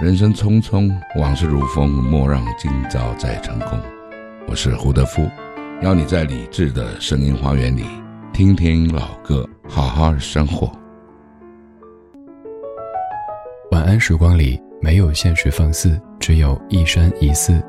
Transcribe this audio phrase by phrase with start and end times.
[0.00, 3.78] 人生匆匆，往事如风，莫让今朝再成空。
[4.48, 5.28] 我是胡德夫，
[5.82, 7.84] 邀你在理智的声音花园里，
[8.32, 10.72] 听听老歌，好好生活。
[13.72, 17.62] 晚安时光里没有现实放肆，只有一山一寺。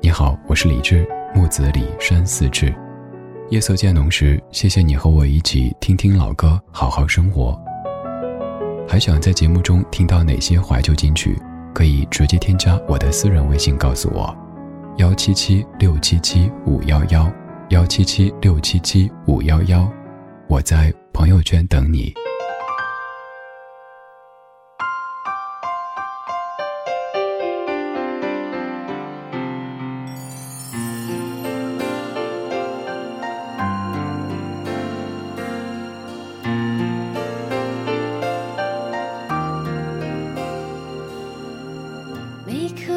[0.00, 1.04] 你好，我是李志，
[1.34, 2.72] 木子李山寺志。
[3.50, 7.60] 夜色渐浓时，谢谢你和我一起听听老歌，好好生活。
[8.86, 11.36] 还想在节目中听到哪些怀旧金曲？
[11.74, 14.34] 可以直接添加我的私人微信告诉我，
[14.98, 17.30] 幺七七六七七五幺幺，
[17.70, 19.86] 幺七七六七七五幺幺，
[20.46, 22.14] 我在朋友圈等你。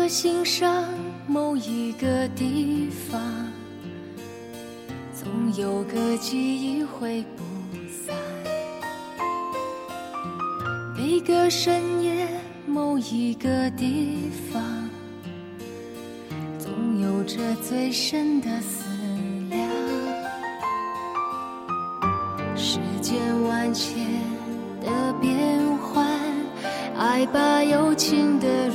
[0.08, 0.86] 心上
[1.28, 3.22] 某一个地方，
[5.14, 7.44] 总有个记忆会不
[8.06, 8.16] 散。
[10.96, 12.26] 每个深夜，
[12.66, 14.64] 某一个地方，
[16.58, 18.86] 总有着最深的思
[19.50, 19.70] 量。
[22.56, 24.08] 世间万千
[24.82, 26.08] 的变幻，
[26.98, 28.67] 爱把有情的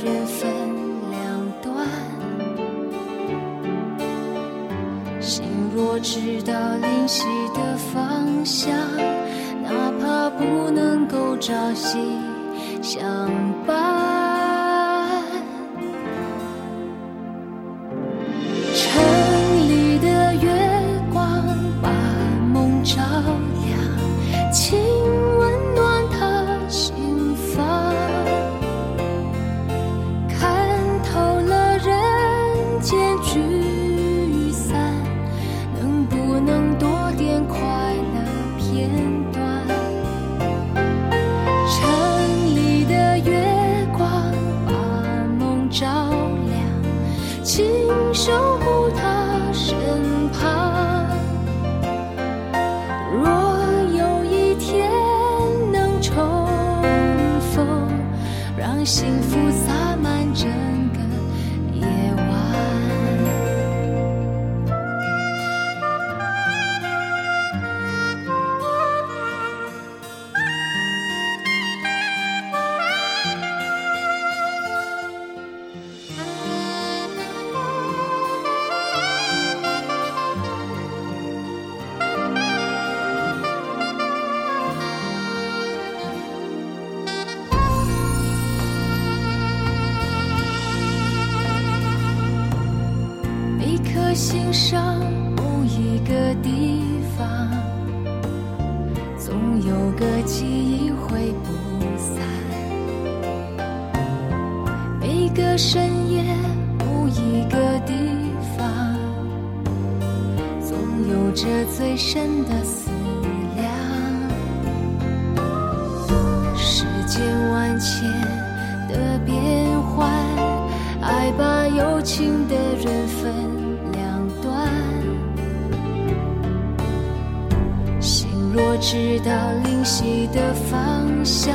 [128.93, 129.31] 直到
[129.63, 131.51] 灵犀的方向，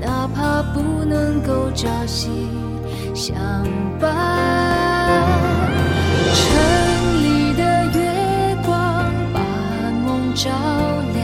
[0.00, 2.28] 哪怕不能够朝夕
[3.14, 3.32] 相
[4.00, 4.10] 伴。
[6.34, 9.40] 城里的月光把
[10.04, 10.50] 梦照
[11.14, 11.22] 亮，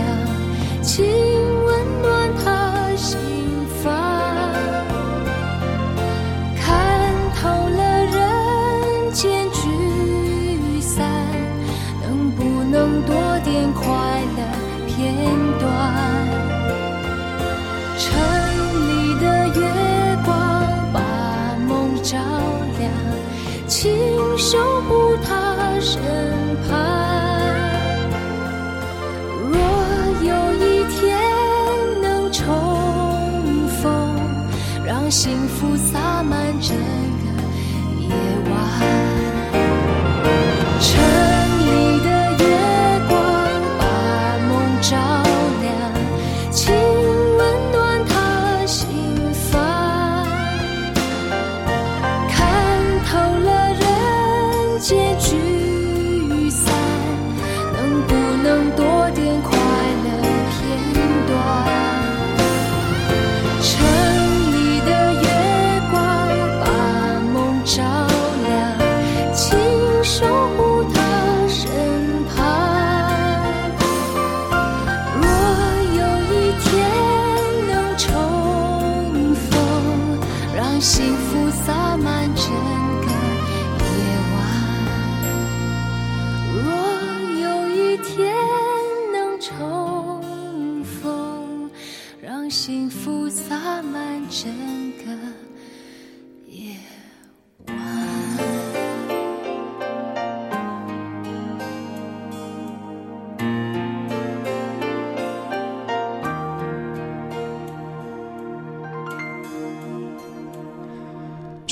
[35.11, 35.46] 心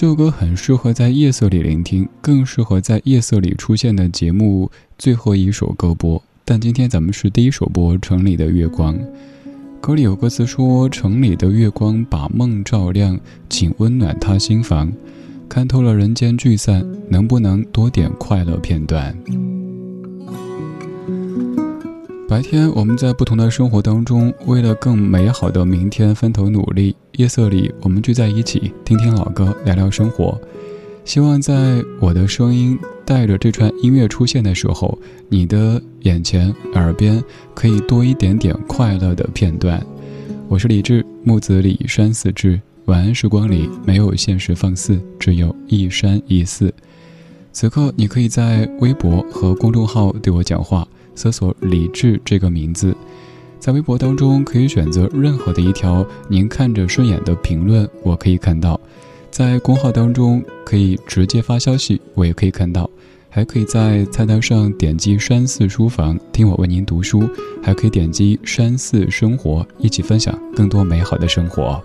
[0.04, 6.22] 这首歌很适合在夜色里聆听，更适合在夜色里出现的节目最后一首歌播。
[6.44, 8.94] 但今天咱们是第一首播《城里的月光》，
[9.80, 13.18] 歌里有歌词说：“城里的月光把梦照亮，
[13.48, 14.92] 请温暖他心房。
[15.48, 19.16] 看透了人间聚散，能不能多点快乐片段？”
[22.34, 26.96] 白天我们在不同的生活当中，为了更美好的明天分头努力。
[27.12, 30.36] 夜色里，我们聚在一起，听听老歌，聊聊生活。
[31.04, 34.98] 希望在我的声音带着这串音乐出现的时候，
[35.28, 37.22] 你的眼前、耳边
[37.54, 39.80] 可以多一点点快乐的片段。
[40.48, 42.60] 我是李志，木子李山寺志。
[42.86, 46.74] 晚安时光里没有现实放肆，只有一山一寺。
[47.52, 50.84] 此刻，你可以在微博和公众号对我讲话。
[51.14, 52.96] 搜索“李智”这个名字，
[53.58, 58.78] 在微博当中可以选择任何的一条您看着顺眼的评论，我可以看到；
[59.30, 62.88] 在公号当中可以直接发消息，我也可以看到；
[63.30, 67.28] 还可以在菜单上点击“山寺书房”听我为您读书，
[67.62, 71.82] 还可以点击“山寺生活”一起分享更多美好的生活。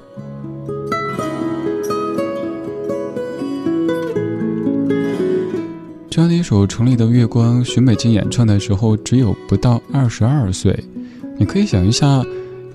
[6.20, 10.78] 这样的一首《城里的月光》，许美静演唱的时候只有不到二十二岁。
[11.38, 12.22] 你可以想一下，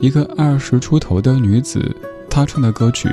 [0.00, 1.94] 一个二十出头的女子，
[2.30, 3.06] 她唱的歌曲，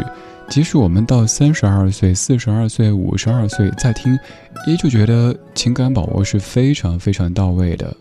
[0.50, 4.18] 即使我们到三十二岁、四十二岁、五十二岁再听，
[4.66, 7.94] 依旧觉得情感把握是非常非常到位的。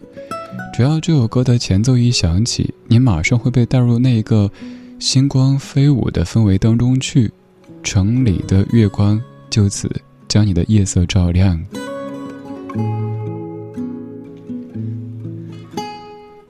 [0.73, 4.49] 只要这首歌的前奏一响起，你马上会被带入那一个
[5.01, 7.33] 星光飞舞的氛围当中去，
[7.83, 9.91] 城里的月光就此
[10.29, 11.61] 将你的夜色照亮。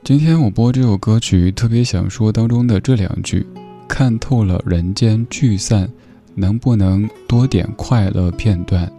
[0.03, 3.47] 今天我播这首歌曲，特别想说当中的这两句
[3.87, 5.89] ：“看透了人间聚散，
[6.35, 8.91] 能不能多点快乐片段？”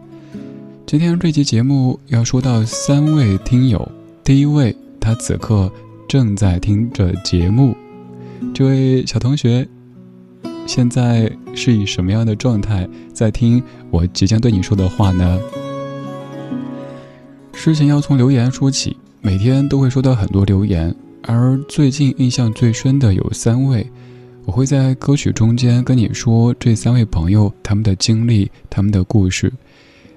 [0.88, 3.91] 今天这期节目要说到三位听友，
[4.23, 5.71] 第一位他此刻
[6.07, 7.75] 正在听着节目，
[8.53, 9.68] 这位小同学
[10.65, 15.39] 现在是以什么样的状态在听我即将对你说的话呢？
[17.53, 20.94] 事情要从留言说起，每天都会收到很多留言，
[21.24, 23.86] 而最近印象最深的有三位，
[24.45, 29.51] 我会在歌曲中间跟你说这三位朋友他们的经历、他们的故事。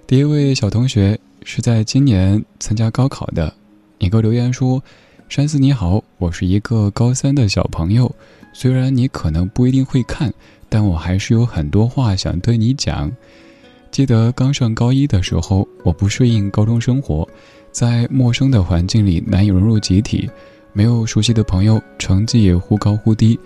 [0.07, 3.53] 第一位小同学是在今年参加高考的，
[3.99, 4.83] 你给我留言说
[5.29, 8.15] ：“山寺你好，我是一个高三的小朋友，
[8.55, 10.33] 虽然你可能不一定会看，
[10.71, 13.13] 但我还是有很多话想对你讲。”
[13.95, 17.29] 记得刚上高一的时候，我不适应高中生活，
[17.71, 20.29] 在陌生的环境里难以融入集体，
[20.73, 23.39] 没有熟悉的朋友，成绩也忽高忽低，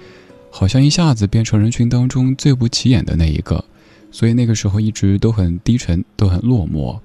[0.49, 3.63] 好像一下子变成人群当中最不起眼的那一个，
[4.11, 6.99] 所以那个时候一直都很低沉，都很落寞。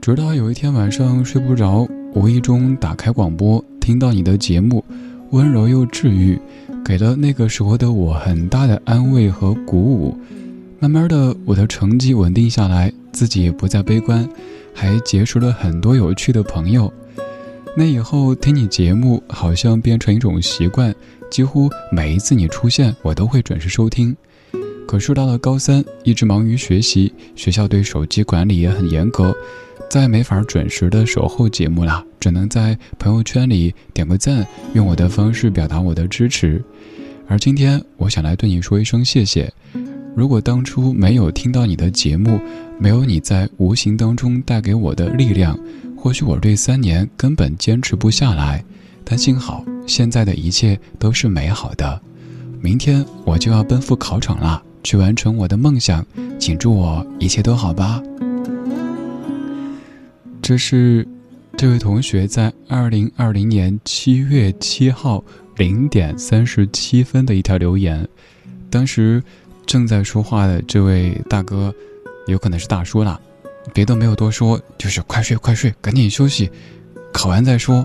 [0.00, 1.84] 直到有一天晚上睡不着，
[2.14, 4.84] 无意中打开广播，听到你的节目，
[5.32, 6.38] 温柔又治愈，
[6.84, 10.16] 给了那个时候的我很大的安慰和鼓舞。
[10.82, 14.28] 慢慢的，我的成绩稳定下来，自己也不再悲观，
[14.74, 16.92] 还结识了很多有趣的朋友。
[17.76, 20.92] 那以后听你节目，好像变成一种习惯，
[21.30, 24.16] 几乎每一次你出现，我都会准时收听。
[24.84, 29.32] 可是到了高三，一直忙于学习，学校对手机管理也很严格，
[29.88, 36.60] 再没法准时的守候节目了，只能在朋友圈里点个赞，用我的方式表达我的支持。
[37.28, 39.48] 而今天，我想来对你说一声谢谢。
[40.14, 42.38] 如果当初没有听到你的节目，
[42.78, 45.58] 没有你在无形当中带给我的力量，
[45.96, 48.62] 或许我这三年根本坚持不下来。
[49.04, 52.00] 但幸好现在的一切都是美好的。
[52.60, 56.04] 明天我就要奔赴考场了，去完成我的梦想。
[56.38, 58.02] 请祝我一切都好吧。
[60.42, 61.08] 这是
[61.56, 65.24] 这位同学在二零二零年七月七号
[65.56, 68.06] 零点三十七分的一条留言，
[68.68, 69.22] 当时。
[69.66, 71.74] 正在说话的这位大哥，
[72.26, 73.18] 有可能是大叔啦，
[73.72, 76.50] 别的没有多说，就是快睡快睡，赶紧休息，
[77.12, 77.84] 考完再说。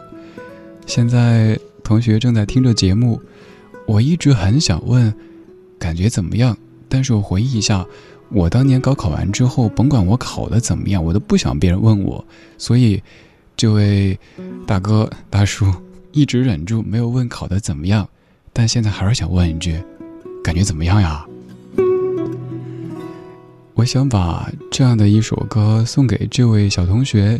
[0.85, 3.21] 现在同学正在听着节目，
[3.85, 5.13] 我一直很想问，
[5.79, 6.57] 感觉怎么样？
[6.89, 7.85] 但是我回忆一下，
[8.29, 12.25] 我当年高考完之后，甭管我考的怎么样，我都不想别人问我，
[12.57, 13.01] 所以，
[13.55, 14.17] 这位
[14.65, 15.71] 大哥大叔
[16.11, 18.07] 一直忍住没有问考的怎么样，
[18.53, 19.81] 但现在还是想问一句，
[20.43, 21.25] 感觉怎么样呀？
[23.77, 27.39] 我想把这样的一首歌送给这位小同学，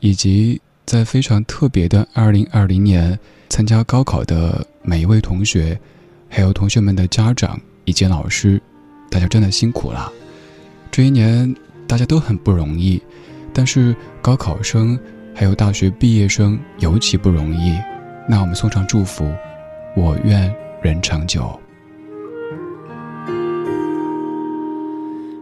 [0.00, 3.16] 以及在非常特别的二零二零年
[3.48, 5.78] 参加高考的每一位同学，
[6.28, 8.60] 还有同学们的家长以及老师，
[9.08, 10.12] 大家真的辛苦了。
[10.90, 11.54] 这一年
[11.86, 13.00] 大家都很不容易，
[13.54, 14.98] 但是高考生
[15.32, 17.78] 还有大学毕业生尤其不容易。
[18.28, 19.32] 那我们送上祝福，
[19.94, 21.56] 我愿人长久。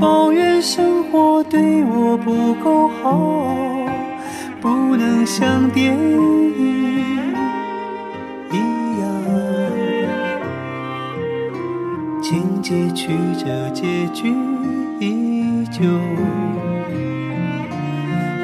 [0.00, 3.56] 抱怨生活对我不够好，
[4.60, 6.54] 不能像电影
[8.52, 8.56] 一
[9.00, 9.10] 样，
[12.22, 14.32] 情节曲折，结局
[15.00, 15.82] 依旧。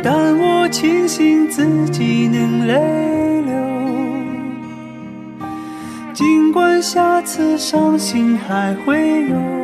[0.03, 3.55] 但我庆幸自己能泪流，
[6.13, 9.64] 尽管下次伤心还会有。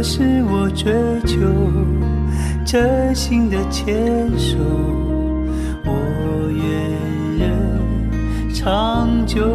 [0.00, 0.90] 可是我追
[1.26, 1.36] 求
[2.64, 3.94] 真心的牵
[4.38, 4.56] 手，
[5.84, 5.92] 我
[6.50, 6.64] 愿
[7.38, 7.44] 人
[8.54, 9.46] 长久。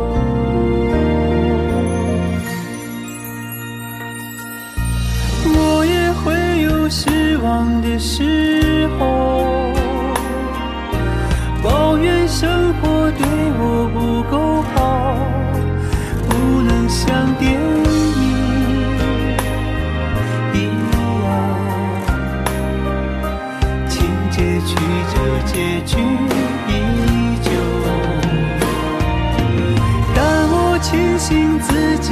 [5.47, 9.73] 我也会有失望的时候，
[11.63, 13.25] 抱怨生活对
[13.57, 14.85] 我不够好，
[25.55, 25.95] 结局
[26.67, 26.71] 依
[27.41, 27.50] 旧，
[30.13, 30.19] 但
[30.50, 32.12] 我庆幸自己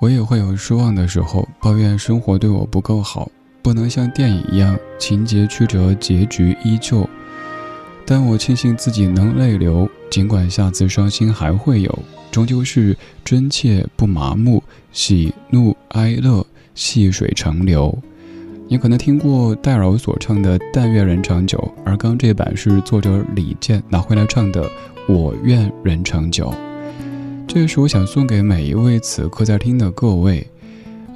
[0.00, 7.06] 我也会有失望的时候，抱怨生活对我不够好，不能像电影一样情节曲折，结局依旧。
[8.06, 11.98] 但我庆幸自己能泪流，尽管下次伤心还会有，
[12.30, 14.62] 终究是真切不麻木，
[14.92, 17.96] 喜怒哀乐细水长流。
[18.66, 24.66] 你可能听过戴娆所唱的《但愿人长久》，而刚这版是作者李健拿回来唱的。
[25.12, 26.54] 我愿人长久，
[27.46, 30.46] 这也是我想送给每一位此刻在听的各位。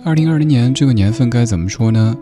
[0.04, 2.14] 二零二零年这个年份该怎么说呢？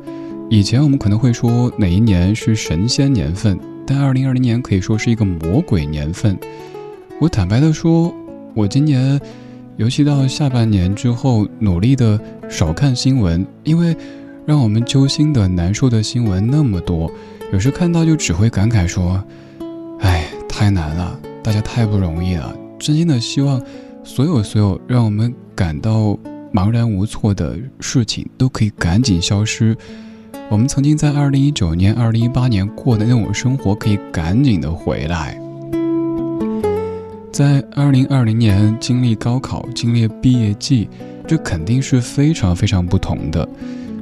[0.48, 6.38] 以前我们可能会说哪一年是神仙年份，但二零二零年可以说是一个魔鬼年份。
[7.20, 8.14] 我坦白的说，
[8.54, 9.20] 我今年，
[9.76, 13.96] 尤其到下半年之后，努力的少看新闻，因为
[14.46, 17.10] 让我们揪心的、难受的新闻那么多，
[17.52, 19.20] 有时看到就只会感慨说
[19.98, 23.62] ：“哎，太难了，大家太不容易了。”真心的希望，
[24.02, 26.18] 所有所有让我们感到
[26.52, 29.76] 茫然无措的事情都可以赶紧消失。
[30.50, 35.38] 我们曾经在二零一九年、二零一八年过的那种生活，可以赶紧的回来。
[37.32, 40.88] 在二零二零年经历高考、经历毕业季，
[41.26, 43.48] 这肯定是非常非常不同的。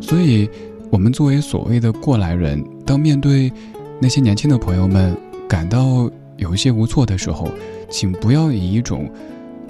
[0.01, 0.51] 所以，
[0.91, 3.51] 我们作为所谓的过来人，当面对
[4.01, 5.17] 那些年轻的朋友们
[5.49, 7.49] 感到有一些无措的时候，
[7.91, 9.11] 请不要以一种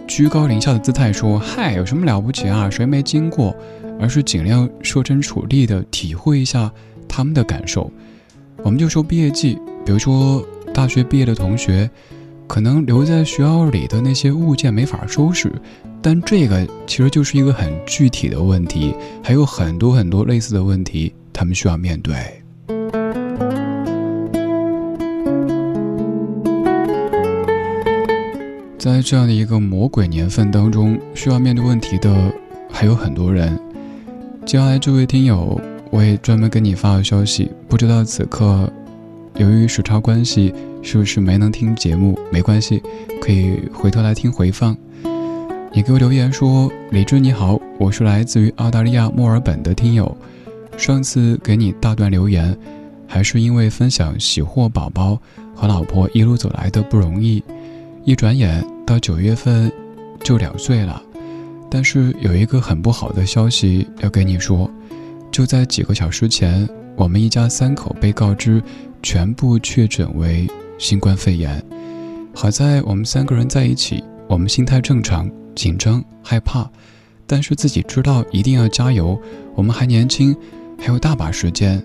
[0.06, 2.68] 居高临下的姿态说：“嗨，有什么了不起啊？
[2.70, 3.54] 谁没经过？”
[4.00, 6.72] 而是尽量设身处地的体会一下
[7.06, 7.88] 他们的感受。
[8.64, 11.88] 我们就说毕业季，比如说大学毕业的同学，
[12.48, 15.52] 可能留在学校里的那些物件没法收拾，
[16.00, 18.92] 但这个其实就是一个很具体的问题，
[19.22, 22.41] 还有很多很多类似的问题，他们需要面对。
[28.82, 32.34] 在这样的一个魔鬼年份当中，需要面对问题的
[32.68, 33.56] 还有很多人。
[34.44, 35.60] 接下来这位听友，
[35.92, 38.68] 我也专门跟你发了消息，不知道此刻
[39.36, 42.18] 由于时差关系，是不是没能听节目？
[42.32, 42.82] 没关系，
[43.20, 44.76] 可以回头来听回放。
[45.72, 50.16] 你给我留言说：“李志你好，我是来自于澳大利亚墨尔本的听友，
[50.76, 52.58] 上次给你大段留言，
[53.06, 55.16] 还是因为分享喜获宝宝
[55.54, 57.40] 和老婆一路走来的不容易。”
[58.04, 59.70] 一转眼到九月份，
[60.24, 61.00] 就两岁了。
[61.70, 64.68] 但是有一个很不好的消息要跟你说，
[65.30, 68.62] 就在几个小时前，我们一家三口被告知
[69.02, 70.46] 全部确诊为
[70.78, 71.62] 新冠肺炎。
[72.34, 76.68] 好在我们三个人在一起，我们心态正常，紧张害怕，
[77.26, 79.18] 但是自己知道一定要加油。
[79.54, 80.36] 我们还年轻，
[80.78, 81.82] 还有大把时间。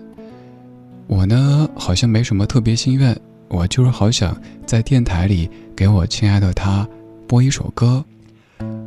[1.06, 3.16] 我呢，好像没什么特别心愿。
[3.48, 6.86] 我就是好想在电台里给我亲爱的他
[7.26, 8.04] 播一首歌。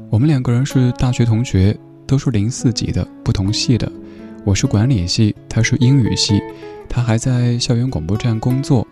[0.10, 3.92] 我们两个人是大学同学，都是零四级的，不同系的。
[4.44, 6.40] 我是管理系，他是英语系，
[6.90, 8.86] 他还在校园广播站工作。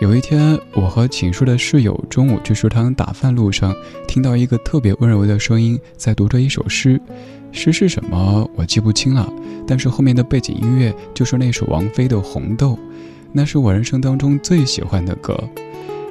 [0.00, 3.74] 有一天，我和寝室的室友中午去食堂打饭路上，
[4.08, 7.00] 听到一个特别温柔的声音在读着一首诗，
[7.52, 9.32] 诗是什么我记不清了，
[9.66, 12.72] 但是后面的背景音乐就是那首王菲的《红豆》。
[13.32, 15.36] 那是我人生当中最喜欢的歌，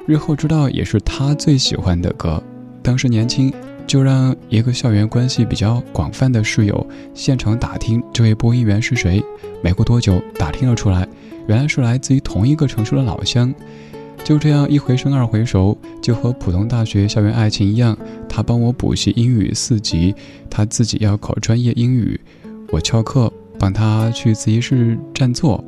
[0.08, 2.42] 日后知道也是他最喜欢的歌。
[2.82, 3.54] 当时年轻，
[3.86, 9.24] 就让一个校园关系比较广泛的室友现场打听这位播音员是谁。
[9.64, 11.08] 没过多久，打听了出来，
[11.48, 13.54] 原来是来自于同一个城市的老乡。
[14.24, 20.16] 就这样一回生二回熟，就和普通大学校园爱情一样，他帮我补习英语四级，
[20.50, 22.20] 他自己要考专业英语，
[22.72, 25.64] 我翘课帮他去自习室占座。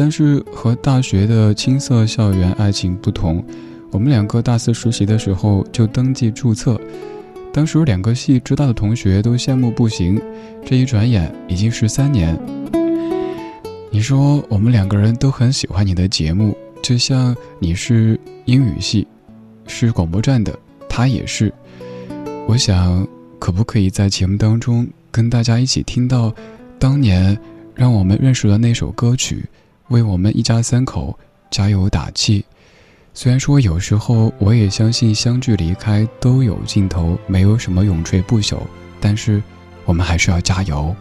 [0.00, 3.44] 但是和大学的青涩校园爱情不同，
[3.90, 6.80] 我们两个大四实习的时候就登记注册，
[7.52, 10.16] 当时两个系知道的同学都羡慕不行。
[10.64, 12.38] 这一转眼已经十三年。
[13.90, 19.04] 你说我们两个人都很喜欢你的节目，就像你是英语系，
[19.66, 20.56] 是广播站的，
[20.88, 21.52] 他也是。
[22.46, 23.04] 我想，
[23.40, 26.32] 可不可以在节目当中跟大家一起听到
[26.78, 27.36] 当年
[27.74, 29.44] 让我们认识的那首歌曲？
[29.88, 31.18] 为我们一家三口
[31.50, 32.44] 加油打气。
[33.14, 38.58] 虽然说有时候我也相信相聚离开都有尽头，没有什么永垂不朽，
[39.00, 39.42] 但是
[39.84, 40.94] 我们还是要加油。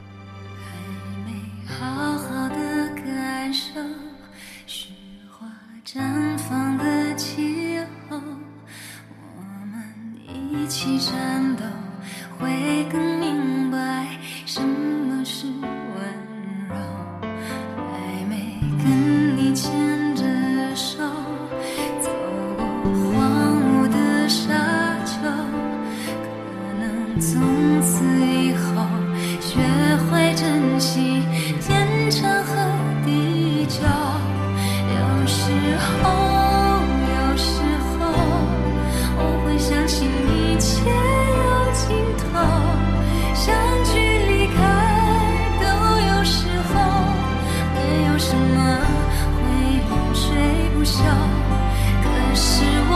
[50.96, 52.94] 可是我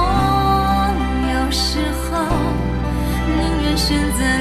[1.33, 2.23] 有时候
[3.37, 4.40] 宁愿选择。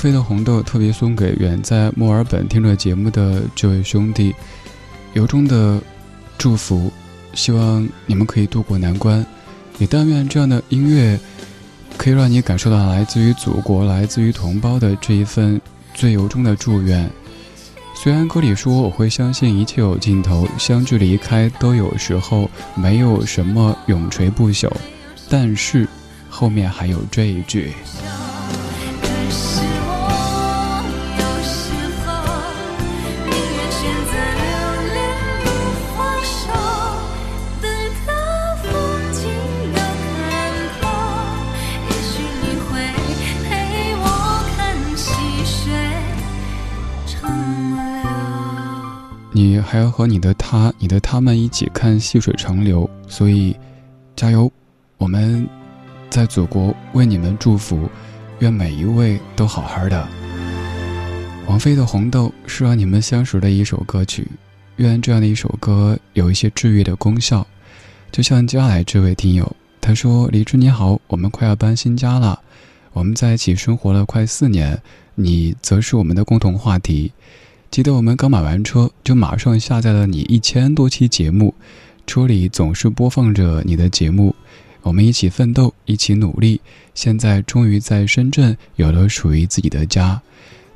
[0.00, 4.34] 飞的红豆特别送给远在墨尔本听着节目的这位兄弟，
[5.12, 5.78] 由衷的
[6.38, 6.90] 祝福，
[7.34, 9.24] 希望你们可以度过难关。
[9.76, 11.20] 也但愿这样的音乐
[11.98, 15.60] 可以让你感受到来自于祖国、来自于同胞的这一份
[15.92, 17.06] 最由衷的祝愿。
[17.94, 24.72] 虽然歌里说我会相信一切有尽头，相聚离开都有时候，没有什么永垂不朽，
[25.28, 25.86] 但是
[26.30, 27.70] 后面还有这一句。
[49.70, 53.54] 还要和你的他、你的他们一起看细水长流，所以
[54.16, 54.50] 加油！
[54.98, 55.48] 我们
[56.10, 57.88] 在祖国为你们祝福，
[58.40, 60.08] 愿每一位都好好的。
[61.46, 64.26] 王菲的《红豆》是让你们相识的一首歌曲，
[64.78, 67.46] 愿这样的一首歌有一些治愈的功效。
[68.10, 72.40] 就像接下来这位听友，他说：“李志你好，我们快要搬新家了，
[72.92, 74.76] 我们在一起生活了快四年，
[75.14, 77.12] 你则是我们的共同话题。”
[77.70, 81.54] 记得我们刚买完车，就马上下载了你一千多期节目，
[82.04, 84.34] 车里总是播放着你的节目。
[84.82, 86.60] 我们一起奋斗，一起努力，
[86.94, 90.20] 现在终于在深圳有了属于自己的家。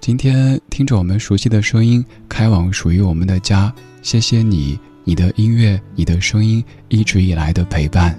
[0.01, 3.75] 今天听着我们熟悉的声音，开往属于我们的家。
[4.01, 8.17] 谢谢你，你的音乐，你的声音，一直以来的陪伴。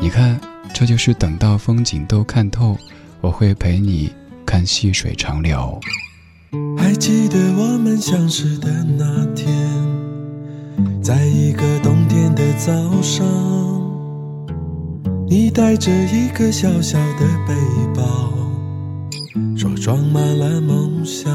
[0.00, 0.40] 你看，
[0.72, 2.78] 这就是等到风景都看透，
[3.20, 4.08] 我会陪你
[4.46, 5.80] 看细水长流。
[6.76, 9.48] 还记得我们相识的那天，
[11.00, 13.24] 在一个冬天的早上，
[15.28, 17.54] 你带着一个小小的背
[17.94, 18.32] 包，
[19.56, 21.32] 说装满了梦想。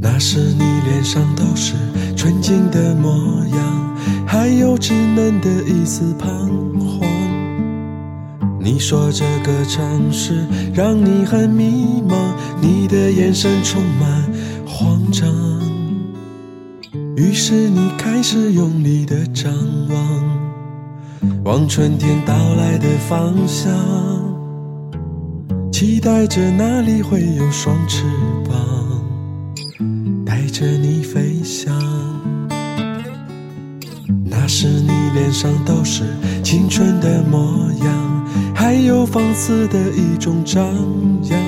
[0.00, 1.74] 那时你脸上都是
[2.16, 6.28] 纯净的模样，还有稚嫩的一丝彷
[6.76, 7.05] 徨。
[8.66, 12.16] 你说这个城市让你很迷茫，
[12.60, 14.28] 你的眼神充满
[14.66, 15.32] 慌张。
[17.16, 19.54] 于是你开始用力的张
[19.88, 23.72] 望，望春天到来的方向，
[25.70, 28.02] 期待着那里会有双翅
[28.48, 28.58] 膀，
[30.26, 31.72] 带着你飞翔。
[34.24, 36.02] 那时你脸上都是
[36.42, 38.05] 青春的模样。
[38.66, 40.60] 还有放肆的一种张
[41.30, 41.40] 扬。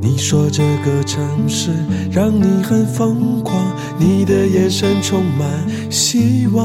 [0.00, 1.70] 你说这个城市
[2.10, 3.62] 让你很疯狂，
[3.98, 5.46] 你的眼神充满
[5.90, 6.64] 希望。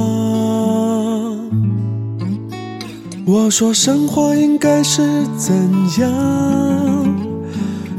[3.26, 5.02] 我说生活应该是
[5.36, 5.54] 怎
[6.00, 7.06] 样？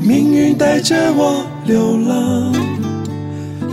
[0.00, 2.54] 命运带着我流浪，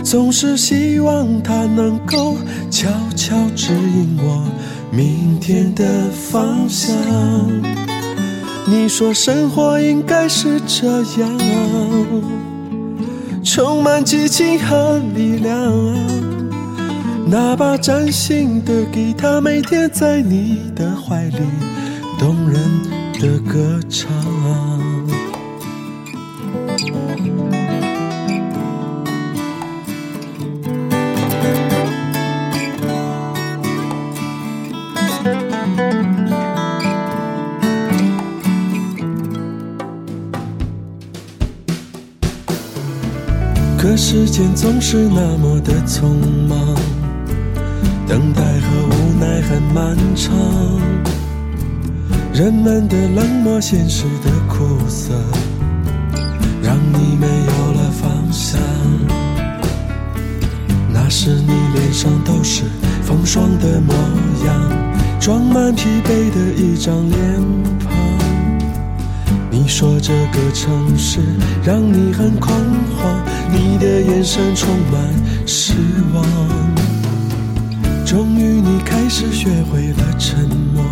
[0.02, 2.36] 总是希望它能够
[2.70, 4.44] 悄悄指引我。
[4.92, 6.92] 明天的方向，
[8.66, 10.88] 你说生活应该是这
[11.20, 11.38] 样，
[13.44, 15.54] 充满激情和力量。
[17.24, 21.38] 那把崭新的吉他，每天在你的怀里，
[22.18, 22.60] 动人
[23.14, 24.10] 的歌唱。
[44.02, 46.14] 时间总是那么的匆
[46.48, 46.58] 忙，
[48.08, 50.34] 等待和无奈很漫长，
[52.32, 55.12] 人们的冷漠，现实的苦涩，
[56.62, 58.58] 让你没有了方向。
[60.90, 62.62] 那时你脸上都是
[63.02, 63.94] 风霜的模
[64.46, 67.20] 样，装满疲惫的一张脸
[67.78, 67.92] 庞。
[69.50, 71.20] 你说这个城市
[71.62, 72.50] 让你很恐
[72.96, 73.29] 慌。
[73.52, 75.00] 你的眼神充满
[75.46, 75.74] 失
[76.14, 76.24] 望，
[78.06, 80.84] 终于你开始学会了沉默，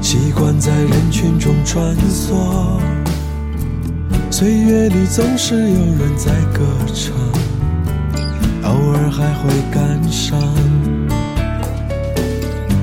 [0.00, 2.80] 习惯在人群中穿梭。
[4.30, 7.14] 岁月里总是有人在歌唱，
[8.64, 10.40] 偶尔还会感伤。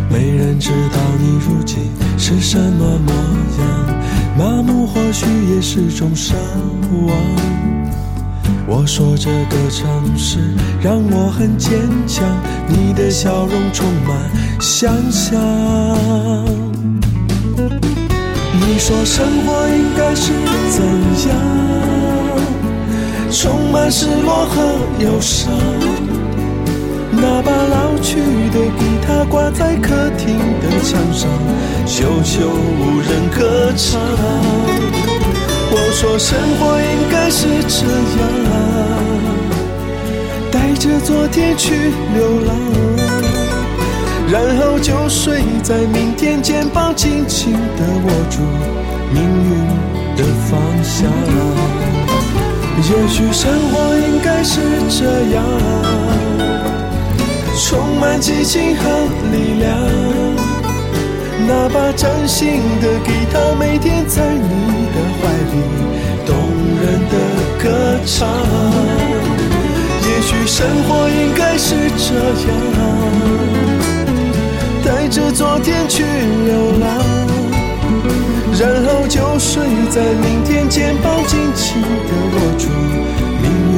[0.09, 1.77] 没人知道你如今
[2.17, 3.13] 是什么模
[3.59, 3.67] 样，
[4.37, 6.33] 麻木或许也是种奢
[7.05, 7.68] 望。
[8.71, 10.37] 我说这个城市
[10.79, 12.23] 让我很坚强，
[12.67, 14.15] 你的笑容充满
[14.61, 15.41] 想象。
[18.53, 20.31] 你说生活应该是
[20.69, 20.85] 怎
[21.27, 21.35] 样？
[23.31, 24.61] 充满失落和
[24.99, 25.51] 忧伤。
[27.11, 28.17] 那把老去
[28.51, 31.27] 的吉他挂在客厅的墙上，
[31.87, 33.99] 久久无人歌唱。
[35.71, 37.85] 我说生活应该是这
[38.19, 38.23] 样，
[40.51, 42.49] 带着昨天去流浪，
[44.31, 48.41] 然后就睡在明天，肩膀紧紧地握住
[49.13, 49.49] 命运
[50.17, 51.07] 的方向。
[52.81, 55.05] 也许生活应该是这
[55.35, 55.43] 样，
[57.55, 58.83] 充满激情和
[59.31, 59.67] 力量。
[61.47, 65.55] 那把崭新的吉他，每天在你的怀里，
[66.25, 66.35] 动
[66.81, 67.15] 人的
[67.61, 67.65] 歌
[68.05, 68.27] 唱。
[70.03, 72.13] 也许生活应该是这
[72.47, 72.51] 样，
[74.85, 76.87] 带着昨天去流浪，
[78.59, 82.67] 然后就睡在明天，肩膀紧紧地握住
[83.41, 83.75] 命运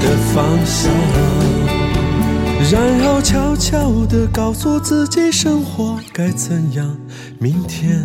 [0.00, 1.43] 的方向。
[2.72, 6.96] 然后悄悄地告诉自己，生活该怎样，
[7.38, 8.02] 明天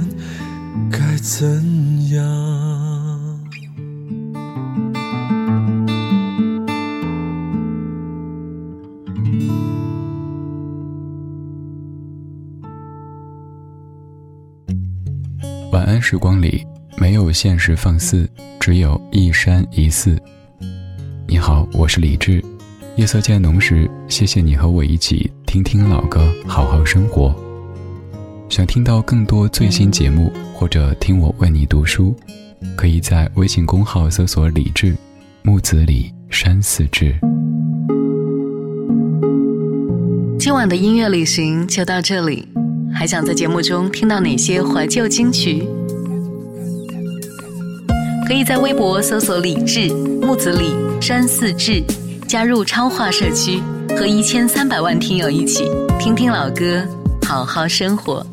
[0.92, 3.40] 该怎样。
[15.72, 16.66] 晚安时光里
[16.98, 20.22] 没有现实放肆，只有一山一寺。
[21.28, 22.44] 你好，我是李志。
[23.00, 27.34] 夜色渐浓时，谢谢你和我一起听听老歌，好好生活。
[28.50, 32.14] 想听到更多最新节目，或者听我为你读书，
[32.76, 34.94] 可以在微信公号搜索“李志
[35.44, 37.16] 木子李山寺志”。
[40.38, 42.46] 今晚的音乐旅行就到这里，
[42.94, 45.64] 还想在节目中听到哪些怀旧金曲？
[48.28, 49.88] 可以在微博搜索“李志
[50.22, 51.82] 木子李山寺志”。
[52.30, 53.60] 加入超话社区，
[53.98, 55.68] 和一千三百万听友一起
[56.00, 56.88] 听听老歌，
[57.28, 58.24] 好好生活。